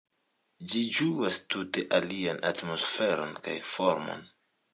Ĝi 0.71 0.79
ĝuas 0.99 1.39
tute 1.55 1.83
alian 1.99 2.41
atmosferon 2.53 3.37
kaj 3.49 3.59
formon. 3.75 4.27